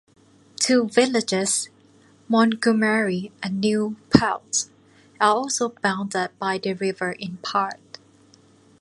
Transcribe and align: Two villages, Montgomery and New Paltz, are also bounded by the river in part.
Two 0.59 0.87
villages, 0.87 1.69
Montgomery 2.27 3.31
and 3.43 3.59
New 3.59 3.97
Paltz, 4.09 4.71
are 5.19 5.27
also 5.29 5.69
bounded 5.83 6.31
by 6.39 6.57
the 6.57 6.73
river 6.73 7.11
in 7.11 7.37
part. 7.43 7.99